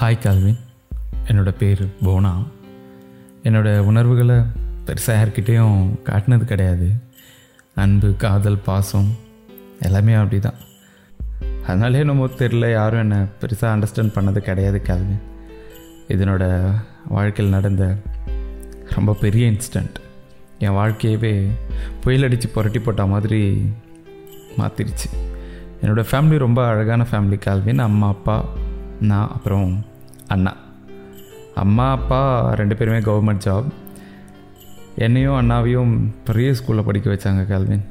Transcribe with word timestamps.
Hi 0.00 0.22
Calvin 0.22 0.58
என்னோடய 1.26 1.56
பேர் 1.58 1.88
போனா. 2.04 2.42
என்னோடய 3.42 3.78
உணர்வுகளை 3.78 4.36
பெருசாக 4.86 5.16
யார்கிட்டேயும் 5.16 5.90
காட்டினது 6.04 6.44
கிடையாது. 6.44 6.92
அன்பு 7.74 8.16
காதல் 8.16 8.58
பாசம் 8.58 9.16
எல்லாமே 9.80 10.14
அப்படி 10.14 10.38
தான் 10.38 10.54
அதனாலே 11.66 12.04
நம்ம 12.04 12.26
தெரில 12.26 12.72
யாரும் 12.72 13.00
என்னை 13.00 13.16
பெருசாக 13.16 13.74
அண்டர்ஸ்டாண்ட் 13.76 14.14
பண்ணது 14.14 14.38
கிடையாது 14.38 14.82
கால்வின் 14.82 15.20
இதனோட 16.08 16.72
வாழ்க்கையில் 17.08 17.54
நடந்த 17.54 17.96
ரொம்ப 18.94 19.12
பெரிய 19.12 19.50
இன்சிடெண்ட் 19.50 19.98
என் 20.58 20.74
வாழ்க்கையவே 20.74 21.50
புயல் 22.00 22.22
அடித்து 22.22 22.48
புரட்டி 22.48 22.78
போட்ட 22.78 23.06
மாதிரி 23.06 23.70
மாற்றிருச்சு 24.58 25.10
என்னோடய 25.82 26.10
ஃபேமிலி 26.10 26.38
ரொம்ப 26.38 26.66
அழகான 26.66 27.06
ஃபேமிலி 27.10 27.38
கால்வின் 27.38 27.78
அம்மா 27.78 28.08
அப்பா 28.08 28.48
நான் 29.00 29.28
அப்புறம் 29.28 29.84
அண்ணா. 30.34 30.52
அம்மா 31.62 31.86
அப்பா 31.96 32.20
ரெண்டு 32.60 32.74
பேருமே 32.78 32.98
கவர்மெண்ட் 33.06 33.44
ஜாப் 33.46 33.68
என்னையும் 35.04 35.38
அண்ணாவையும் 35.40 35.92
பெரிய 36.28 36.48
ஸ்கூலில் 36.58 36.86
படிக்க 36.88 37.06
வச்சாங்க 37.12 37.42
கேள்வின் 37.50 37.84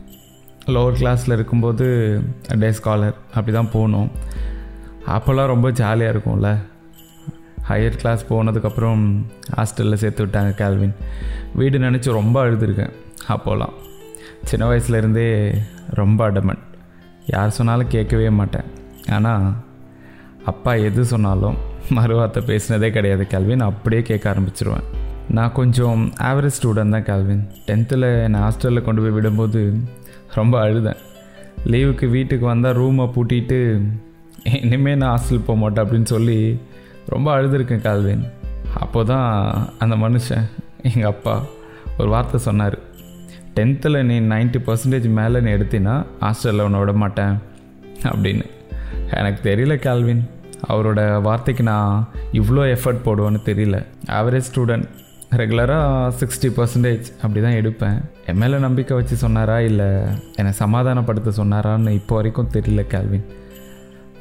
லோவர் 0.74 0.98
கிளாஸில் 1.00 1.36
இருக்கும்போது 1.36 1.86
டே 2.62 2.70
ஸ்காலர் 2.78 3.16
அப்படி 3.36 3.54
தான் 3.58 3.74
போனோம். 3.76 4.10
அப்போல்லாம் 5.16 5.52
ரொம்ப 5.54 5.68
ஜாலியாக 5.80 6.14
இருக்கும்ல. 6.14 6.50
ஹையர் 7.70 8.00
கிளாஸ் 8.02 8.24
போனதுக்கப்புறம் 8.30 9.02
ஹாஸ்டலில் 9.58 10.02
சேர்த்து 10.04 10.24
விட்டாங்க 10.26 10.52
கேல்வின் 10.62 10.96
வீடு 11.60 11.80
நினச்சி 11.86 12.18
ரொம்ப 12.20 12.36
அழுதுருக்கேன் 12.46 12.94
அப்போலாம். 13.36 13.76
சின்ன 14.50 14.64
வயசுலேருந்தே 14.70 15.28
ரொம்ப 16.00 16.20
அடமன் 16.32 16.62
யார் 17.34 17.58
சொன்னாலும் 17.58 17.92
கேட்கவே 17.96 18.30
மாட்டேன். 18.40 18.70
ஆனால் 19.16 19.48
அப்பா 20.52 20.74
எது 20.88 21.04
சொன்னாலும் 21.14 21.58
மறுவார்த்தை 21.98 22.42
பேசினதே 22.50 22.90
கிடையாது 22.96 23.24
கேள்வின் 23.34 23.68
அப்படியே 23.68 24.02
கேட்க 24.10 24.26
ஆரம்பிச்சிருவேன். 24.34 24.88
நான் 25.38 25.56
கொஞ்சம் 25.60 26.02
ஆவரேஜ் 26.30 26.58
ஸ்டூடெண்ட் 26.58 26.96
தான் 26.96 27.08
கேள்வின் 27.10 27.42
டென்த்தில் 27.68 28.08
என்னை 28.26 28.40
ஹாஸ்டலில் 28.46 28.86
கொண்டு 28.88 29.02
போய் 29.04 29.16
விடும்போது 29.18 29.62
ரொம்ப 30.38 30.56
அழுதேன். 30.66 31.00
லீவுக்கு 31.72 32.06
வீட்டுக்கு 32.16 32.46
வந்தால் 32.52 32.78
ரூமை 32.80 33.06
பூட்டிட்டு 33.16 33.60
இனிமேல் 34.66 35.00
நான் 35.02 35.14
ஹாஸ்டல் 35.14 35.46
போக 35.48 35.58
மாட்டேன் 35.62 35.84
அப்படின்னு 35.86 36.10
சொல்லி 36.16 36.38
ரொம்ப 37.14 37.28
அழுதுருக்கேன் 37.36 37.86
கால்வின். 37.88 38.24
அப்போ 38.84 39.00
தான் 39.12 39.28
அந்த 39.84 39.96
மனுஷன் 40.06 40.46
எங்கள் 40.90 41.12
அப்பா 41.14 41.36
ஒரு 42.00 42.10
வார்த்தை 42.16 42.40
சொன்னார். 42.48 42.78
டென்த்தில் 43.56 44.06
நீ 44.10 44.18
நைன்ட்டி 44.34 44.60
பர்சன்டேஜ் 44.68 45.08
மேலே 45.20 45.40
நீ 45.46 45.52
எடுத்தினா 45.58 45.96
ஹாஸ்டலில் 46.26 46.66
உன்னை 46.68 46.82
விட 46.82 46.94
மாட்டேன் 47.04 47.34
அப்படின்னு. 48.12 48.46
எனக்கு 49.20 49.42
தெரியல 49.50 49.76
கால்வின். 49.86 50.24
அவரோட 50.68 51.22
வார்த்தைக்கு 51.22 51.64
நான் 51.64 52.10
இவ்வளோ 52.34 52.64
எஃபர்ட் 52.76 53.06
போடுவேன்னு 53.06 53.40
தெரியல. 53.50 53.78
ஆவரேஜ் 54.08 54.50
ஸ்டூடெண்ட் 54.50 54.88
ரெகுலராக 55.32 56.12
சிக்ஸ்டி 56.20 56.50
பர்சன்டேஜ் 56.58 57.08
அப்படி 57.22 57.42
தான் 57.42 57.58
எடுப்பேன். 57.62 57.98
என் 58.26 58.38
மேலே 58.38 58.58
நம்பிக்கை 58.58 58.98
வச்சு 58.98 59.16
சொன்னாரா 59.16 59.60
இல்லை 59.60 59.88
என்னை 60.36 60.54
சமாதானப்படுத்த 60.60 61.34
சொன்னாரான்னு 61.42 61.90
இப்போ 61.90 62.16
வரைக்கும் 62.16 62.50
தெரியல 62.54 62.84
கேள்வின் 62.88 63.26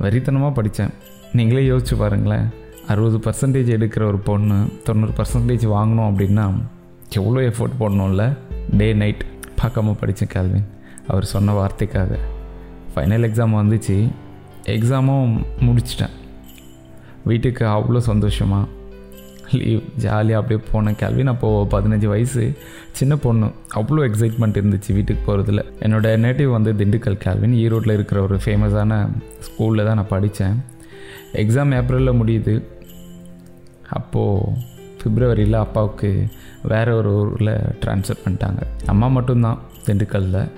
வரித்தனமாக 0.01 0.53
படித்தேன் 0.53 0.93
நீங்களே 1.33 1.69
யோசிச்சு 1.69 1.95
பாருங்களேன். 1.99 2.47
அறுபது 2.89 3.19
பர்சன்டேஜ் 3.27 3.73
எடுக்கிற 3.77 4.03
ஒரு 4.03 4.19
பொண்ணு 4.19 4.59
தொண்ணூறு 4.85 5.13
பர்சன்டேஜ் 5.13 5.65
வாங்கணும் 5.77 6.09
அப்படின்னா 6.11 6.45
எவ்வளோ 7.11 7.49
எஃபோர்ட் 7.49 7.79
போடணும்ல? 7.81 8.37
டே 8.77 8.93
நைட் 8.93 9.25
பார்க்காம 9.63 9.97
படித்தேன் 10.01 10.35
கேள்வின் 10.35 10.67
அவர் 11.09 11.25
சொன்ன 11.25 11.53
வார்த்தைக்காக. 11.59 12.19
ஃபைனல் 12.95 13.27
எக்ஸாம் 13.29 13.59
வந்துச்சு. 13.61 14.09
எக்ஸாமும் 14.65 15.35
முடிச்சிட்டேன். 15.61 16.15
வீட்டுக்கு 17.25 17.65
அவ்வளோ 17.77 18.01
சந்தோஷமாக 18.11 18.77
லீவ் 19.59 19.85
ஜாலியாக 20.05 20.41
அப்படியே 20.41 20.61
போனேன் 20.71 20.99
கேள்வின் 21.03 21.31
அப்போது 21.33 21.69
பதினஞ்சு 21.75 22.09
வயசு 22.13 22.43
சின்ன 22.99 23.17
பொண்ணு. 23.17 23.47
அவ்வளோ 23.79 24.01
எக்ஸைட்மெண்ட் 24.09 24.59
இருந்துச்சு 24.61 24.91
வீட்டுக்கு 24.97 25.23
போகிறதுல 25.29 25.63
என்னோடய 25.87 26.21
நேட்டிவ் 26.25 26.51
வந்து 26.57 26.73
திண்டுக்கல் 26.81 27.23
கேள்வின் 27.25 27.55
ஈரோட்டில் 27.65 27.97
இருக்கிற 27.99 28.21
ஒரு 28.23 28.39
ஃபேமஸான 28.45 28.99
ஸ்கூலில் 29.47 29.87
தான் 29.89 29.99
நான் 30.01 30.13
படித்தேன். 30.15 30.59
எக்ஸாம் 31.43 31.73
ஏப்ரலில் 31.79 32.19
முடியுது. 32.21 32.57
அப்போது 33.99 34.67
பிப்ரவரியில் 35.03 35.59
அப்பாவுக்கு 35.65 36.11
வேறு 36.73 36.97
ஒரு 36.97 37.11
ஊரில் 37.19 37.55
ட்ரான்ஸ்ஃபர் 37.83 38.23
பண்ணிட்டாங்க. 38.25 38.61
அம்மா 38.93 39.07
மட்டும்தான் 39.17 39.59
திண்டுக்கல்லில் 39.87 40.49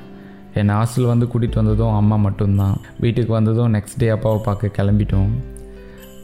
என்னை 0.60 0.74
ஹாஸ்டல் 0.78 1.10
வந்து 1.12 1.26
கூட்டிகிட்டு 1.32 1.62
வந்ததும் 1.62 1.96
அம்மா 2.00 2.16
மட்டும்தான். 2.16 2.76
வீட்டுக்கு 3.00 3.32
வந்ததும் 3.32 3.74
நெக்ஸ்ட் 3.74 4.00
டே 4.02 4.08
அப்பாவை 4.08 4.40
பார்க்க 4.48 4.76
கிளம்பிட்டோம். 4.78 5.32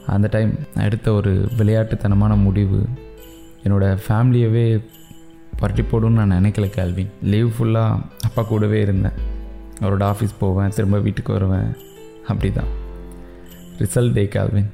அந்த 0.07 0.27
டைம் 0.31 0.51
எடுத்த 0.75 1.13
ஒரு 1.13 1.31
விளையாட்டுத்தனமான 1.57 2.35
முடிவு 2.43 2.79
என்னோடய 3.63 3.97
ஃபேமிலியவே 4.07 4.65
பரட்டி 5.59 5.83
போடுன்னு 5.91 6.25
நான் 6.25 6.31
நினைக்கல 6.31 6.69
கேள்வி 6.69 7.07
லீவ் 7.23 7.51
ஃபுல்லாக 7.57 8.01
அப்பா 8.21 8.43
கூடவே 8.43 8.81
இருந்தேன். 8.81 9.11
அவரோட 9.81 10.03
ஆஃபீஸ் 10.11 10.33
போவேன் 10.39 10.69
திரும்ப 10.69 10.99
வீட்டுக்கு 10.99 11.33
வருவேன். 11.33 11.69
அப்படி 12.27 12.51
தான் 12.51 12.71
ரிசல்ட் 13.79 14.13
டே 14.13 14.27
கேள்வின் 14.27 14.69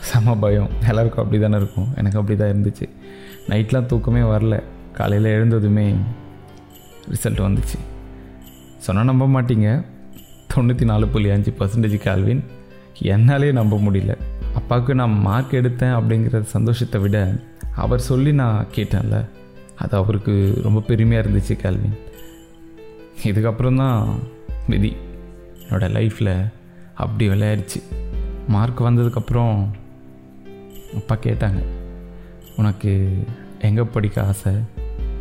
செம 0.00 0.36
பயம். 0.36 0.68
எல்லாருக்கும் 0.88 1.24
அப்படி 1.24 1.42
தானே 1.42 1.56
இருக்கும். 1.56 1.88
எனக்கு 1.96 2.18
அப்படி 2.18 2.38
தான் 2.38 2.48
இருந்துச்சு 2.48 2.86
நைட்லாம் 3.48 3.86
தூக்கமே 3.86 4.20
வரல. 4.20 4.62
காலையில் 4.92 5.30
எழுந்ததுமே 5.36 5.86
ரிசல்ட் 7.10 7.42
வந்துச்சு. 7.46 7.78
சொன்னால் 8.78 9.04
நம்ப 9.04 9.26
மாட்டீங்க. 9.34 9.68
தொண்ணூற்றி 10.54 10.84
நாலு 10.84 11.08
புள்ளி 11.08 11.30
அஞ்சு 11.30 11.52
பர்சன்டேஜ் 11.58 11.96
கேள்வின் 11.96 12.44
என்னாலே 13.00 13.52
நம்ப 13.52 13.76
முடியல. 13.76 14.14
அப்பாவுக்கு 14.54 14.94
நான் 14.94 15.20
மார்க் 15.20 15.52
எடுத்தேன் 15.52 15.96
அப்படிங்கிற 15.96 16.42
சந்தோஷத்தை 16.42 17.00
விட 17.00 17.36
அவர் 17.76 18.00
சொல்லி 18.00 18.32
நான் 18.32 18.66
கேட்டேன்ல 18.74 19.24
அது 19.76 19.96
அவருக்கு 19.96 20.60
ரொம்ப 20.62 20.80
பெருமையாக 20.80 21.28
இருந்துச்சு 21.28 21.52
கேள்வின் 21.52 21.98
இதுக்கப்புறம் 23.24 23.76
தான் 23.76 24.18
விதி 24.68 24.96
என்னோடய 25.68 25.92
லைஃப்பில் 25.96 26.52
அப்படி 26.94 27.28
விளையாடிச்சு. 27.28 27.82
மார்க் 28.48 28.82
வந்ததுக்கப்புறம் 28.82 29.66
அப்பா 30.94 31.16
கேட்டாங்க 31.16 31.62
உனக்கு 32.56 33.24
எங்கே 33.58 33.82
படிக்க 33.82 34.26
ஆசை? 34.26 34.52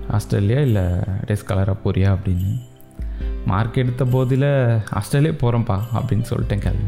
ஆஸ்திரேலியா 0.09 0.59
இல்லை 0.59 0.83
டேஸ் 1.25 1.47
கலராக 1.47 1.75
போறியா? 1.85 2.17
அப்படின்னு. 2.17 2.59
மார்க் 3.45 3.77
எடுத்த 3.77 4.05
போதில் 4.05 4.79
ஆஸ்திரேலியா 4.89 5.33
போகிறேன்ப்பா 5.33 5.79
அப்படின்னு 5.93 6.25
சொல்லிட்டேன் 6.29 6.57
கேள்வி 6.57 6.83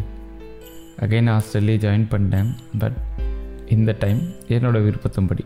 அகைன் 1.03 1.31
ஹாஸ்டல்லே 1.33 1.75
ஜாயின் 1.85 2.07
பண்ணிட்டேன். 2.11 2.49
பட் 2.81 2.97
இந்த 3.75 3.95
டைம் 4.03 4.19
என்னோடய 4.55 4.85
விருப்பத்தின்படி 4.87 5.43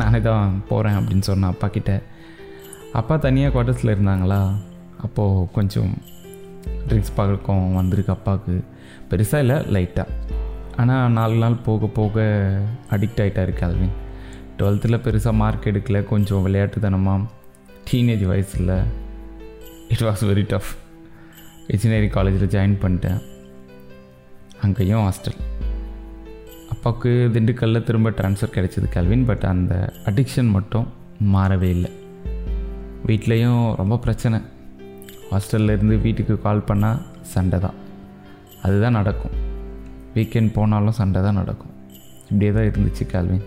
நானே 0.00 0.20
தான் 0.20 0.62
போகிறேன் 0.68 0.96
அப்படின்னு 0.98 1.26
சொன்னேன் 1.28 1.50
அப்பா 1.50 1.68
கிட்ட. 1.68 1.92
அப்பா 3.00 3.16
தனியாக 3.16 3.52
குவார்ட்டர்ஸில் 3.54 3.92
இருந்தாங்களா? 3.94 4.40
அப்போது 5.06 5.46
கொஞ்சம் 5.52 5.92
ட்ரிங்க்ஸ் 6.88 7.14
பழக்கம் 7.14 7.74
வந்திருக்கு 7.74 8.12
அப்பாவுக்கு. 8.12 8.56
பெருசாக 9.10 9.44
இல்லை 9.44 9.56
லைட்டாக 9.74 10.08
ஆனால் 10.82 11.12
நாலு 11.18 11.36
நாள் 11.42 11.62
போக 11.66 11.86
போக 11.98 12.24
அடிக்ட் 12.94 13.20
ஆகிட்டாரு 13.24 13.52
கேள்வின் 13.60 13.94
டுவெல்த்தில் 14.58 15.02
பெருசாக 15.06 15.40
மார்க் 15.40 15.68
எடுக்கல 15.70 15.98
கொஞ்சம் 16.04 16.44
விளையாட்டுத்தனமாக 16.46 17.28
டீனேஜ் 17.90 18.24
வயசில் 18.32 18.74
it 19.92 20.04
was 20.08 20.24
very 20.30 20.44
tough 20.52 20.70
engineering 21.68 22.14
காலேஜில் 22.18 22.52
ஜாயின் 22.56 22.76
பண்ணிட்டேன். 22.84 23.20
அங்கேயும் 24.66 25.04
ஹாஸ்டல் 25.06 25.38
அப்பாவுக்கு 26.74 27.10
திண்டுக்கல்லில் 27.34 27.86
திரும்ப 27.88 28.08
ட்ரான்ஸ்ஃபர் 28.18 28.54
கிடைச்சிது 28.56 28.88
கல்வின் 28.96 29.24
பட் 29.30 29.44
அந்த 29.52 29.74
அடிக்ஷன் 30.10 30.50
மட்டும் 30.56 30.86
மாறவே 31.34 31.68
இல்லை. 31.76 31.90
வீட்லேயும் 33.08 33.62
ரொம்ப 33.80 33.96
பிரச்சனை. 34.04 34.38
ஹாஸ்டலில் 35.32 35.74
இருந்து 35.74 35.96
வீட்டுக்கு 36.06 36.34
கால் 36.46 36.66
பண்ணால் 36.68 37.02
சண்டை 37.34 37.58
தான். 37.64 37.76
அதுதான் 38.66 38.96
நடக்கும். 38.98 39.34
வீக்கெண்ட் 40.16 40.52
போனாலும் 40.58 40.96
சண்டை 40.98 41.20
தான் 41.26 41.38
நடக்கும். 41.40 41.72
இப்படியே 42.30 42.52
தான் 42.56 42.68
இருந்துச்சு 42.70 43.06
கேள்வின் 43.12 43.44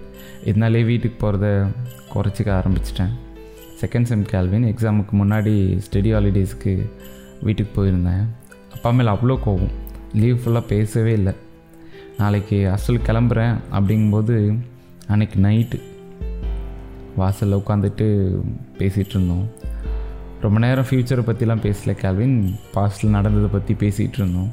இதனாலே 0.49 0.81
வீட்டுக்கு 0.89 1.17
போகிறத 1.23 1.47
குறைச்சிக்க 2.13 2.49
ஆரம்பிச்சிட்டேன். 2.59 3.13
செகண்ட் 3.81 4.09
செம் 4.11 4.25
கேள்வின் 4.33 4.67
எக்ஸாமுக்கு 4.71 5.15
முன்னாடி 5.21 5.53
ஸ்டடி 5.85 6.11
ஹாலிடேஸ்க்கு 6.15 6.73
வீட்டுக்கு 7.47 7.73
போயிருந்தேன். 7.77 8.25
அப்பா 8.75 8.89
மேலே 8.97 9.11
அவ்வளோ 9.15 9.37
கோவம் 9.45 9.75
லீவ் 10.13 10.37
ஃபுல்லாக 10.37 10.65
பேசவே 10.67 11.13
இல்லை. 11.13 11.33
நாளைக்கு 12.17 12.57
ஹாஸ்டல் 12.65 13.05
கிளம்புறேன் 13.07 13.55
அப்படிங்கும்போது 13.71 14.59
அன்றைக்கி 15.07 15.37
நைட்டு 15.43 15.79
வாசலில் 17.15 17.57
உட்காந்துட்டு 17.57 18.07
பேசிகிட்டு 18.77 19.09
இருந்தோம். 19.09 19.49
ரொம்ப 20.41 20.59
நேரம் 20.59 20.85
ஃப்யூச்சரை 20.89 21.23
பற்றிலாம் 21.25 21.63
பேசல 21.65 21.93
கேள்வின் 21.93 22.55
பாஸ்டில் 22.73 23.15
நடந்ததை 23.17 23.49
பற்றி 23.51 23.73
பேசிகிட்டு 23.73 24.17
இருந்தோம். 24.17 24.51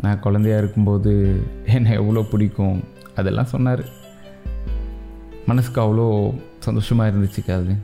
நான் 0.00 0.20
குழந்தையா 0.20 0.58
இருக்கும்போது 0.58 1.40
என்னை 1.64 1.92
எவ்வளோ 1.92 2.22
பிடிக்கும் 2.22 2.84
அதெல்லாம் 3.14 3.44
சொன்னார். 3.44 3.84
மனசுக்கு 5.46 5.80
அவ்வளோ 5.80 6.34
சந்தோஷமாக 6.58 7.10
இருந்துச்சு 7.10 7.40
கேள்வி 7.46 7.74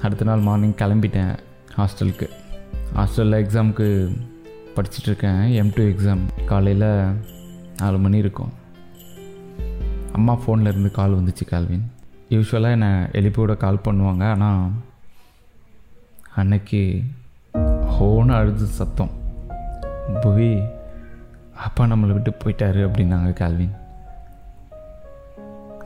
அடுத்த 0.00 0.24
நாள் 0.24 0.40
மார்னிங் 0.40 0.78
கிளம்பிட்டேன் 0.82 1.34
ஹாஸ்டலுக்கு 1.76 2.28
ஹாஸ்டலில் 2.94 3.42
எக்ஸாமுக்கு 3.44 4.16
படிச்சுட்ருக்கேன். 4.76 5.42
எம் 5.60 5.72
டூ 5.76 5.82
எக்ஸாம் 5.92 6.22
காலையில் 6.50 6.88
நாலு 7.80 7.98
மணி 8.04 8.16
இருக்கும். 8.24 8.52
அம்மா 10.18 10.34
ஃபோனில் 10.40 10.70
இருந்து 10.72 10.90
கால் 10.98 11.16
வந்துச்சு 11.18 11.44
கால்வின் 11.50 11.86
யூஸ்வலாக 12.34 12.76
என்னை 12.76 12.90
எழுப்பியோட 13.18 13.54
கால் 13.64 13.84
பண்ணுவாங்க. 13.86 14.24
ஆனால் 14.34 14.62
அன்னைக்கு 16.40 16.82
ஹோன்னு 17.94 18.34
அழுது 18.38 18.66
சத்தம். 18.78 19.12
புவி 20.22 20.52
அப்பா 21.66 21.82
நம்மளை 21.90 22.12
விட்டு 22.14 22.32
போயிட்டாரு 22.42 22.80
அப்படின்னாங்க 22.86 23.32
கால்வின் 23.40 23.74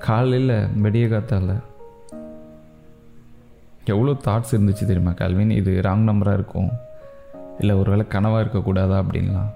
காலையில் 0.07 0.55
வெடிய 0.85 1.07
காத்தால 1.07 1.57
எவ்வளோ 3.93 4.13
தாட்ஸ் 4.27 4.55
இருந்துச்சு 4.55 4.85
தெரியுமா 4.91 5.13
கால்வின் 5.21 5.53
இது 5.61 5.73
ராங் 5.87 6.09
நம்பராக 6.11 6.39
இருக்கும். 6.41 6.71
இல்லை 7.59 7.77
ஒருவேளை 7.77 8.07
கனவாக 8.09 8.45
இருக்கக்கூடாதா? 8.45 9.05
அப்படின்லாம். 9.05 9.51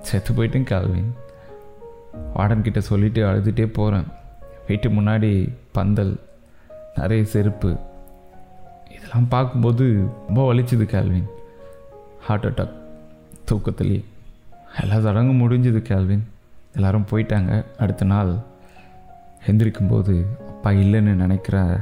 செத்து 0.00 0.32
போயிட்டேன் 0.32 0.64
கால்வின் 0.64 1.14
வார்டன்கிட்ட 2.36 2.78
சொல்லிட்டு 2.78 3.24
அழுதுகிட்டே 3.26 3.64
போகிறேன் 3.64 4.04
வீட்டு 4.68 4.88
முன்னாடி 4.88 5.52
பந்தல் 5.72 6.20
நிறைய 6.96 7.24
செருப்பு. 7.24 7.76
இதெல்லாம் 8.96 9.28
பார்க்கும்போது 9.28 10.08
ரொம்ப 10.26 10.54
வலிச்சுது 10.54 10.84
கேள்வின் 10.84 11.26
ஹார்ட் 12.20 12.44
அட்டாக் 12.44 12.70
தூக்கத்துலேயே 13.50 14.04
எல்லா 14.80 14.96
சடங்கும் 14.96 15.40
முடிஞ்சுது 15.40 15.82
கேள்வின் 15.82 16.28
எல்லோரும் 16.74 17.06
போயிட்டாங்க. 17.10 17.64
அடுத்த 17.78 18.04
நாள் 18.04 18.36
எந்திரிக்கும்போது 19.46 20.24
அப்பா 20.38 20.70
இல்லைன்னு 20.70 21.14
நினைக்கிற 21.14 21.80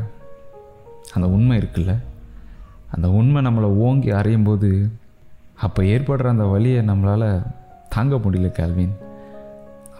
அந்த 1.13 1.29
உண்மை 1.29 1.59
இருக்குல்ல? 1.59 1.99
அந்த 2.91 3.11
உண்மை 3.11 3.47
நம்மளை 3.47 3.71
ஓங்கி 3.79 4.11
அறையும் 4.11 4.45
போது 4.45 4.91
அப்போ 5.62 5.83
ஏற்படுற 5.83 6.29
அந்த 6.29 6.45
வழியை 6.45 6.81
நம்மளால் 6.89 7.47
தாங்க 7.89 8.17
முடியல 8.17 8.49
கேல்வின். 8.59 8.95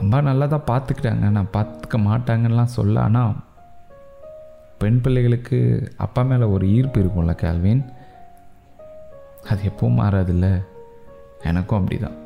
அம்மா 0.01 0.21
நல்லா 0.21 0.47
தான் 0.47 0.69
பார்த்துக்கிட்டாங்க 0.71 1.27
நான் 1.37 1.55
பார்த்துக்க 1.57 1.99
மாட்டாங்கன்னெலாம் 2.07 2.77
சொல்ல 2.79 3.01
ஆனால் 3.01 3.35
பெண் 4.79 5.01
பிள்ளைகளுக்கு 5.01 5.59
அப்பா 5.97 6.23
மேலே 6.23 6.45
ஒரு 6.45 6.65
ஈர்ப்பு 6.69 7.03
இருக்கும்ல 7.03 7.35
கேள்வின் 7.35 7.83
அது 9.51 9.61
எப்பவும் 9.71 10.01
மாறாதில்ல. 10.01 10.47
எனக்கும் 11.43 11.79
அப்படி 11.79 11.99
தான் 12.01 12.19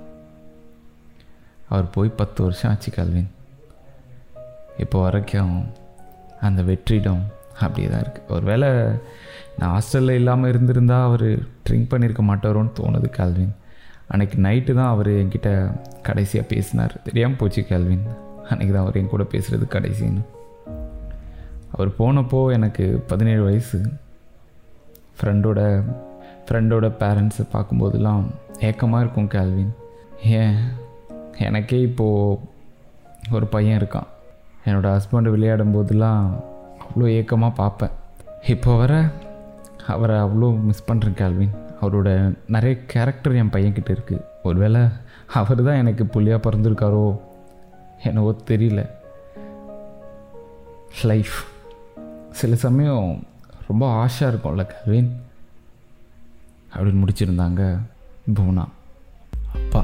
அவர் 1.69 1.91
போய் 1.91 2.19
பத்து 2.21 2.43
வருஷம் 2.43 2.71
ஆச்சு 2.71 2.91
கல்வின். 2.91 3.31
இப்போ 4.79 5.03
வரைக்கும் 5.03 5.55
அந்த 6.41 6.63
வெற்றிடம் 6.63 7.23
அப்படியே 7.61 7.89
தான் 7.93 8.03
இருக்குது 8.05 8.35
ஒரு 8.37 8.45
வேளை 8.51 8.69
நான் 9.59 9.73
ஹாஸ்டலில் 9.75 10.19
இல்லாமல் 10.21 10.51
இருந்திருந்தால் 10.53 11.07
அவர் 11.09 11.29
ட்ரிங்க் 11.67 11.91
பண்ணியிருக்க 11.93 12.23
மாட்டாரோன்னு 12.31 12.73
தோணுது 12.81 13.09
கேல்வின். 13.19 13.55
அன்றைக்கி 14.13 14.37
நைட்டு 14.47 14.73
தான் 14.75 14.91
அவர் 14.95 15.11
என்கிட்ட 15.21 15.51
கடைசியாக 16.03 16.51
பேசினார். 16.53 16.95
தெரியாமல் 17.07 17.41
போச்சு 17.41 17.63
கேள்வின் 17.71 18.05
அன்றைக்கி 18.51 18.73
தான் 18.73 18.85
அவர் 18.85 18.99
என் 19.01 19.11
கூட 19.15 19.25
பேசுகிறது 19.33 19.67
கடைசின்னு. 19.75 20.23
அவர் 21.73 21.91
போனப்போ 21.99 22.41
எனக்கு 22.57 22.85
பதினேழு 23.07 23.43
வயசு. 23.43 23.81
ஃப்ரெண்டோட 25.19 25.61
ஃப்ரெண்டோட 26.47 26.87
பேரண்ட்ஸை 27.01 27.45
பார்க்கும்போதெல்லாம் 27.55 28.23
ஏக்கமாக 28.69 29.03
இருக்கும் 29.05 29.33
கேள்வின் 29.35 29.73
ஏன்? 30.39 30.57
எனக்கே 31.49 31.81
இப்போது 31.89 32.39
ஒரு 33.37 33.47
பையன் 33.47 33.79
இருக்கான். 33.81 34.09
என்னோடய 34.67 34.95
ஹஸ்பண்டு 34.97 35.33
விளையாடும் 35.35 35.75
போதெல்லாம் 35.75 36.23
அவ்வளோ 36.89 37.07
ஏக்கமாக 37.19 37.59
பார்ப்பேன். 37.63 37.95
இப்போ 38.53 38.77
வர 38.83 38.93
அவரை 39.95 40.17
அவ்வளோ 40.25 40.49
மிஸ் 40.69 40.89
பண்ணுறேன் 40.91 41.19
கேள்வின் 41.21 41.55
அவரோட 41.81 42.09
நிறைய 42.55 42.75
கேரக்டர் 42.93 43.39
என் 43.41 43.53
பையன்கிட்ட 43.55 43.91
இருக்குது 43.97 44.25
ஒருவேளை 44.49 44.83
அவர் 45.41 45.63
தான் 45.69 45.81
எனக்கு 45.83 46.05
புள்ளியாக 46.15 46.41
பிறந்திருக்காரோ 46.47 47.05
என்னவோ 48.09 48.31
தெரியல. 48.51 48.83
லைஃப் 51.11 51.39
சில 52.41 52.55
சமயம் 52.65 53.09
ரொம்ப 53.69 53.85
ஆஷாக 54.03 54.31
இருக்கும்ல 54.33 54.65
கவின் 54.73 55.11
அப்படின்னு 56.75 57.03
முடிச்சிருந்தாங்க 57.03 57.63
பூனா. 58.37 58.65
அப்பா 59.59 59.83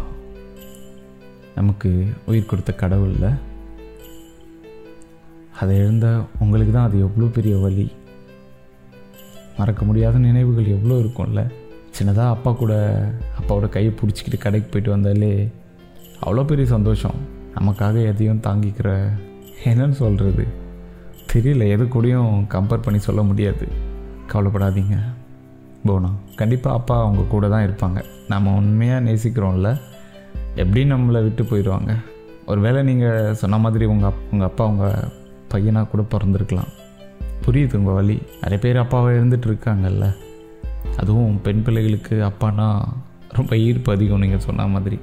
நமக்கு 1.55 1.91
உயிர் 2.31 2.51
கொடுத்த 2.51 2.73
கடவுளில் 2.73 3.29
அதை 5.61 5.77
எழுந்த 5.77 6.07
உங்களுக்கு 6.39 6.73
தான் 6.73 6.87
அது 6.89 7.01
எவ்வளோ 7.01 7.27
பெரிய 7.27 7.57
வழி 7.57 7.93
மறக்க 9.59 9.85
முடியாத 9.85 10.19
நினைவுகள் 10.19 10.67
எவ்வளோ 10.67 10.95
இருக்கும்ல. 11.03 11.43
சின்னதாக 11.97 12.35
அப்பா 12.37 12.51
கூட 12.53 12.75
அப்பாவோட 13.39 13.69
கையை 13.69 13.93
பிடிச்சிக்கிட்டு 13.99 14.39
கடைக்கு 14.39 14.69
போயிட்டு 14.69 14.91
வந்தாலே 14.91 15.49
அவ்வளோ 16.23 16.45
பெரிய 16.45 16.67
சந்தோஷம். 16.67 17.19
நமக்காக 17.55 18.03
எதையும் 18.05 18.45
தாங்கிக்கிற 18.47 18.91
என்னன்னு 19.65 19.97
சொல்கிறது 20.03 20.45
தெரியல 21.33 21.69
எது 21.69 21.85
கூடயும் 21.85 22.33
கம்பேர் 22.55 22.87
பண்ணி 22.87 23.01
சொல்ல 23.01 23.23
முடியாது. 23.23 23.67
கவலைப்படாதீங்க. 24.33 24.97
போனா 25.87 26.11
கண்டிப்பாக 26.37 26.77
அப்பா 26.77 26.97
அவங்க 27.01 27.23
கூட 27.23 27.49
தான் 27.49 27.67
இருப்பாங்க. 27.69 28.01
நம்ம 28.29 28.55
உண்மையாக 28.57 29.05
நேசிக்கிறோம்ல. 29.05 29.71
எப்படி 30.55 30.83
நம்மளை 30.93 31.23
விட்டு 31.23 31.43
போயிடுவாங்க. 31.43 31.93
ஒருவேளை 32.47 32.83
நீங்கள் 32.83 33.35
சொன்ன 33.35 33.59
மாதிரி 33.59 33.85
உங்கள் 33.85 34.11
அப் 34.11 34.25
உங்கள் 34.33 34.49
அப்பா 34.49 34.67
உங்கள் 34.67 35.23
பையனாக 35.55 35.89
கூட 35.89 36.03
பிறந்திருக்கலாம். 36.13 36.71
புரியுது 37.47 37.79
உங்கள் 37.81 37.99
வழி. 37.99 38.17
நிறைய 38.35 38.59
பேர் 38.65 38.83
அப்பாவை 38.85 39.11
இருந்துட்டு 39.17 39.49
இருக்காங்கல்ல. 39.51 40.07
அதுவும் 41.01 41.35
பெண் 41.43 41.63
பிள்ளைகளுக்கு 41.63 42.17
அப்பானா 42.29 42.69
ரொம்ப 43.39 43.53
ஈர்ப்பு 43.67 43.91
அதிகம் 43.93 44.23
நீங்கள் 44.25 44.47
சொன்ன 44.47 44.67
மாதிரி. 44.75 44.99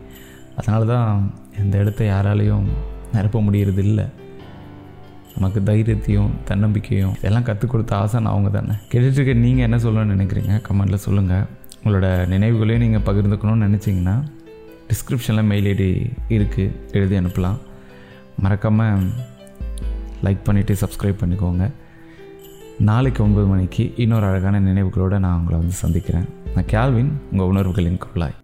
அதனால 0.58 0.86
தான் 0.94 1.32
இந்த 1.60 1.76
இடத்த 1.78 2.02
யாராலையும் 2.06 2.68
நிரப்ப 3.14 3.42
முடியறது 3.42 3.82
இல்லை 3.88 4.06
நமக்கு 5.36 5.60
தைரியத்தையும் 5.60 6.32
தன்னம்பிக்கையும் 6.46 7.14
இதெல்லாம் 7.18 7.48
கற்றுக் 7.50 7.72
கொடுத்த 7.72 7.94
ஆசை 7.96 8.20
நான் 8.22 8.34
அவங்க 8.34 8.50
தானே. 8.58 8.76
கேட்டுட்டு 8.92 9.36
நீங்கள் 9.46 9.68
என்ன 9.70 9.78
சொல்லணும்னு 9.78 10.16
நினைக்கிறீங்க? 10.16 10.56
கமெண்ட்டில் 10.68 11.04
சொல்லுங்கள் 11.06 11.46
உங்களோட 11.84 12.08
நினைவுகளையும் 12.28 12.84
நீங்கள் 12.86 13.06
பகிர்ந்துக்கணும்னு 13.10 13.68
நினச்சிங்கன்னா 13.68 14.16
டிஸ்கிரிப்ஷனில் 14.90 15.50
மெயில் 15.52 15.70
ஐடி 15.74 15.90
இருக்குது 16.38 16.76
எழுதி 16.92 17.18
அனுப்பலாம். 17.18 17.60
மறக்காமல் 18.40 19.04
லைக் 20.24 20.38
பண்ணிவிட்டு 20.46 20.76
சப்ஸ்கிரைப் 20.82 21.22
பண்ணிக்கோங்க. 21.26 21.72
நாளைக்கு 22.80 23.24
ஒன்பது 23.24 23.46
மணிக்கு 23.46 23.94
இன்னொரு 23.98 24.26
அழகான 24.26 24.60
நினைவுகளோடு 24.60 25.20
நான் 25.20 25.38
உங்களை 25.38 25.60
வந்து 25.60 25.76
சந்திக்கிறேன். 25.76 26.26
நான் 26.56 26.66
கேல்வின் 26.66 27.12
உங்கள் 27.32 27.48
உணர்வுகளின் 27.48 27.98
குழாய். 27.98 28.40